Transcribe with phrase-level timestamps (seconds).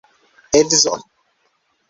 [0.59, 1.01] Edzon?